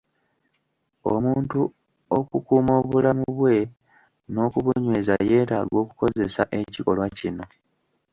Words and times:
Omuntu 1.13 1.61
okukuuma 2.17 2.73
obulamu 2.81 3.27
bwe 3.37 3.57
n'okubunyweza, 4.31 5.15
yeetaaga 5.29 5.75
okukozesa 5.83 6.43
ekikolwa 6.59 7.05
kino. 7.17 7.45